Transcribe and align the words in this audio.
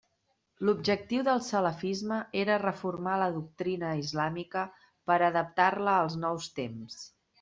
L'objectiu 0.67 1.25
del 1.27 1.41
salafisme 1.47 2.17
era 2.43 2.57
reformar 2.63 3.17
la 3.25 3.27
doctrina 3.35 3.91
islàmica 4.05 4.65
per 5.11 5.19
a 5.19 5.27
adaptar-la 5.29 5.95
als 6.07 6.17
nous 6.25 6.49
temps. 6.63 6.99